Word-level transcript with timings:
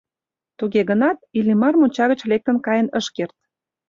Туге 0.57 0.81
гынат, 0.89 1.17
Иллимар 1.37 1.73
монча 1.79 2.05
гыч 2.11 2.21
лектын 2.31 2.57
каен 2.65 2.87
ыш 2.99 3.05
керт. 3.15 3.37